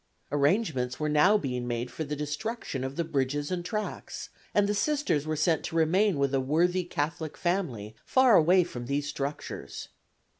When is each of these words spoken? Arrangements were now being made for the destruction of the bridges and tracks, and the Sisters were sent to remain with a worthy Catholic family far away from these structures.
Arrangements 0.31 0.99
were 0.99 1.07
now 1.07 1.37
being 1.37 1.67
made 1.67 1.91
for 1.91 2.03
the 2.03 2.15
destruction 2.15 2.83
of 2.83 2.95
the 2.95 3.03
bridges 3.03 3.51
and 3.51 3.63
tracks, 3.63 4.29
and 4.51 4.67
the 4.67 4.73
Sisters 4.73 5.27
were 5.27 5.35
sent 5.35 5.63
to 5.65 5.75
remain 5.75 6.17
with 6.17 6.33
a 6.33 6.39
worthy 6.41 6.83
Catholic 6.83 7.37
family 7.37 7.95
far 8.03 8.35
away 8.35 8.63
from 8.63 8.87
these 8.87 9.07
structures. 9.07 9.89